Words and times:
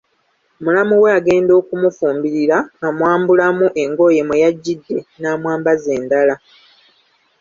Mulamu 0.63 0.93
we 1.03 1.09
agenda 1.19 1.51
okumufumbirira 1.61 2.57
amwambulamu 2.87 3.65
engoye 3.83 4.19
mwe 4.27 4.37
yajjidde 4.43 4.97
n’amwambaza 5.21 5.89
endala. 5.97 6.35